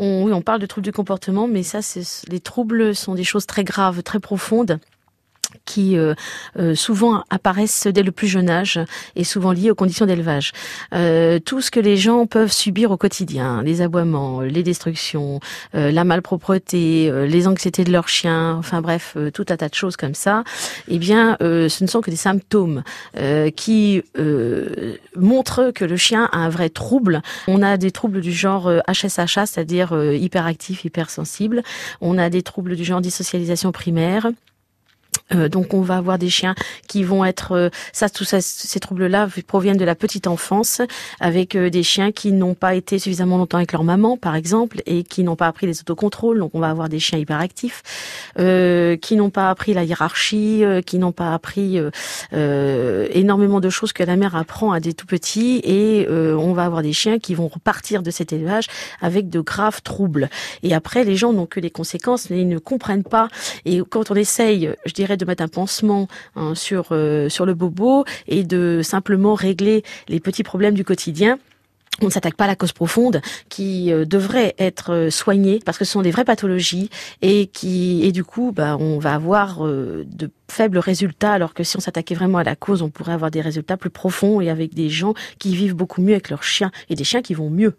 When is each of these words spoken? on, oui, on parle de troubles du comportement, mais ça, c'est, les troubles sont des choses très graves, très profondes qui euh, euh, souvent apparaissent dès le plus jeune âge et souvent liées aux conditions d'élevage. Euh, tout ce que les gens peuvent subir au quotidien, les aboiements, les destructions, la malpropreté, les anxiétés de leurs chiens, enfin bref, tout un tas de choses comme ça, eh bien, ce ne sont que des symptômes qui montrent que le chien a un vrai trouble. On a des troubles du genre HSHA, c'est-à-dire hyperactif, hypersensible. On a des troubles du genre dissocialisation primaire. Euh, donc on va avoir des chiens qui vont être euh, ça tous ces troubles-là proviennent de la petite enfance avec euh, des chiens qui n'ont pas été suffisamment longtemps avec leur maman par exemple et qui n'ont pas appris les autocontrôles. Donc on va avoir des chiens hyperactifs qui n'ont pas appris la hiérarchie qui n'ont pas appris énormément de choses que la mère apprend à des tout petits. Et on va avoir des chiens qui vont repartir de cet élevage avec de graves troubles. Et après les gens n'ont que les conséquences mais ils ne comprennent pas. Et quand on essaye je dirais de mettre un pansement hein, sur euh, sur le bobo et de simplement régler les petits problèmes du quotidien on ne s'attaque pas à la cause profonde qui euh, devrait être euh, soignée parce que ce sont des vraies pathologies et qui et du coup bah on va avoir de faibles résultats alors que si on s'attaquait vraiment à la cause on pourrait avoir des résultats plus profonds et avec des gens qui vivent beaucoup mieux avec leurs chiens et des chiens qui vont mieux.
on, 0.00 0.24
oui, 0.24 0.32
on 0.32 0.42
parle 0.42 0.60
de 0.60 0.66
troubles 0.66 0.84
du 0.84 0.92
comportement, 0.92 1.46
mais 1.46 1.62
ça, 1.62 1.82
c'est, 1.82 2.02
les 2.28 2.40
troubles 2.40 2.94
sont 2.94 3.14
des 3.14 3.24
choses 3.24 3.46
très 3.46 3.64
graves, 3.64 4.02
très 4.02 4.18
profondes 4.18 4.80
qui 5.70 5.96
euh, 5.96 6.14
euh, 6.58 6.74
souvent 6.74 7.22
apparaissent 7.30 7.86
dès 7.86 8.02
le 8.02 8.10
plus 8.10 8.26
jeune 8.26 8.50
âge 8.50 8.80
et 9.14 9.22
souvent 9.22 9.52
liées 9.52 9.70
aux 9.70 9.76
conditions 9.76 10.04
d'élevage. 10.04 10.50
Euh, 10.94 11.38
tout 11.38 11.60
ce 11.60 11.70
que 11.70 11.78
les 11.78 11.96
gens 11.96 12.26
peuvent 12.26 12.50
subir 12.50 12.90
au 12.90 12.96
quotidien, 12.96 13.62
les 13.62 13.80
aboiements, 13.80 14.40
les 14.40 14.64
destructions, 14.64 15.38
la 15.72 16.04
malpropreté, 16.04 17.10
les 17.26 17.46
anxiétés 17.46 17.84
de 17.84 17.92
leurs 17.92 18.08
chiens, 18.08 18.56
enfin 18.56 18.80
bref, 18.80 19.16
tout 19.32 19.44
un 19.48 19.56
tas 19.56 19.68
de 19.68 19.74
choses 19.74 19.96
comme 19.96 20.14
ça, 20.14 20.42
eh 20.88 20.98
bien, 20.98 21.36
ce 21.40 21.82
ne 21.84 21.88
sont 21.88 22.00
que 22.00 22.10
des 22.10 22.16
symptômes 22.16 22.82
qui 23.56 24.02
montrent 25.16 25.70
que 25.72 25.84
le 25.84 25.96
chien 25.96 26.28
a 26.32 26.38
un 26.38 26.48
vrai 26.48 26.70
trouble. 26.70 27.22
On 27.46 27.62
a 27.62 27.76
des 27.76 27.90
troubles 27.90 28.20
du 28.20 28.32
genre 28.32 28.70
HSHA, 28.88 29.46
c'est-à-dire 29.46 29.92
hyperactif, 30.14 30.84
hypersensible. 30.84 31.62
On 32.00 32.18
a 32.18 32.30
des 32.30 32.42
troubles 32.42 32.76
du 32.76 32.84
genre 32.84 33.00
dissocialisation 33.00 33.72
primaire. 33.72 34.30
Euh, 35.34 35.48
donc 35.48 35.74
on 35.74 35.80
va 35.80 35.96
avoir 35.96 36.18
des 36.18 36.28
chiens 36.28 36.54
qui 36.86 37.04
vont 37.04 37.24
être 37.24 37.52
euh, 37.52 37.68
ça 37.92 38.08
tous 38.08 38.24
ces 38.24 38.80
troubles-là 38.80 39.28
proviennent 39.46 39.76
de 39.76 39.84
la 39.84 39.94
petite 39.94 40.26
enfance 40.26 40.82
avec 41.20 41.54
euh, 41.54 41.70
des 41.70 41.82
chiens 41.82 42.12
qui 42.12 42.32
n'ont 42.32 42.54
pas 42.54 42.74
été 42.74 42.98
suffisamment 42.98 43.38
longtemps 43.38 43.58
avec 43.58 43.72
leur 43.72 43.84
maman 43.84 44.16
par 44.16 44.34
exemple 44.34 44.82
et 44.86 45.02
qui 45.02 45.22
n'ont 45.22 45.36
pas 45.36 45.46
appris 45.46 45.66
les 45.66 45.80
autocontrôles. 45.80 46.38
Donc 46.38 46.50
on 46.54 46.60
va 46.60 46.70
avoir 46.70 46.88
des 46.88 46.98
chiens 46.98 47.18
hyperactifs 47.18 47.82
qui 48.36 49.16
n'ont 49.16 49.30
pas 49.30 49.50
appris 49.50 49.74
la 49.74 49.84
hiérarchie 49.84 50.64
qui 50.86 50.98
n'ont 50.98 51.12
pas 51.12 51.34
appris 51.34 51.78
énormément 52.32 53.60
de 53.60 53.70
choses 53.70 53.92
que 53.92 54.02
la 54.02 54.16
mère 54.16 54.36
apprend 54.36 54.72
à 54.72 54.80
des 54.80 54.94
tout 54.94 55.06
petits. 55.06 55.60
Et 55.64 56.06
on 56.08 56.52
va 56.52 56.64
avoir 56.64 56.82
des 56.82 56.92
chiens 56.92 57.18
qui 57.18 57.34
vont 57.34 57.48
repartir 57.48 58.02
de 58.02 58.10
cet 58.10 58.32
élevage 58.32 58.66
avec 59.00 59.28
de 59.28 59.40
graves 59.40 59.82
troubles. 59.82 60.28
Et 60.62 60.74
après 60.74 61.04
les 61.04 61.16
gens 61.16 61.32
n'ont 61.32 61.46
que 61.46 61.60
les 61.60 61.70
conséquences 61.70 62.30
mais 62.30 62.40
ils 62.40 62.48
ne 62.48 62.58
comprennent 62.58 63.04
pas. 63.04 63.28
Et 63.64 63.80
quand 63.88 64.10
on 64.10 64.14
essaye 64.14 64.70
je 64.84 64.92
dirais 64.92 65.16
de 65.20 65.24
mettre 65.24 65.42
un 65.42 65.48
pansement 65.48 66.08
hein, 66.36 66.54
sur 66.54 66.88
euh, 66.90 67.28
sur 67.28 67.46
le 67.46 67.54
bobo 67.54 68.04
et 68.26 68.42
de 68.44 68.80
simplement 68.82 69.34
régler 69.34 69.82
les 70.08 70.20
petits 70.20 70.42
problèmes 70.42 70.74
du 70.74 70.84
quotidien 70.84 71.38
on 72.02 72.06
ne 72.06 72.10
s'attaque 72.10 72.34
pas 72.34 72.44
à 72.44 72.46
la 72.46 72.56
cause 72.56 72.72
profonde 72.72 73.20
qui 73.50 73.92
euh, 73.92 74.06
devrait 74.06 74.54
être 74.58 74.92
euh, 74.92 75.10
soignée 75.10 75.60
parce 75.64 75.76
que 75.76 75.84
ce 75.84 75.92
sont 75.92 76.02
des 76.02 76.10
vraies 76.10 76.24
pathologies 76.24 76.88
et 77.20 77.46
qui 77.46 78.02
et 78.04 78.12
du 78.12 78.24
coup 78.24 78.52
bah 78.52 78.76
on 78.78 78.98
va 78.98 79.14
avoir 79.14 79.62
de 79.64 80.30
faibles 80.48 80.78
résultats 80.78 81.32
alors 81.32 81.52
que 81.52 81.62
si 81.62 81.76
on 81.76 81.80
s'attaquait 81.80 82.14
vraiment 82.14 82.38
à 82.38 82.44
la 82.44 82.56
cause 82.56 82.82
on 82.82 82.88
pourrait 82.88 83.12
avoir 83.12 83.30
des 83.30 83.40
résultats 83.40 83.76
plus 83.76 83.90
profonds 83.90 84.40
et 84.40 84.48
avec 84.48 84.74
des 84.74 84.88
gens 84.88 85.14
qui 85.38 85.54
vivent 85.54 85.74
beaucoup 85.74 86.00
mieux 86.00 86.12
avec 86.12 86.30
leurs 86.30 86.42
chiens 86.42 86.70
et 86.88 86.94
des 86.94 87.04
chiens 87.04 87.22
qui 87.22 87.34
vont 87.34 87.50
mieux. 87.50 87.74